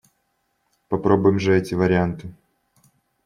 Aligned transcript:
Попробуем 0.87 1.37
же 1.39 1.55
эти 1.55 1.75
варианты! 1.75 2.33